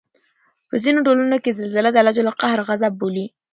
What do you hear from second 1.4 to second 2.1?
کې زلزله د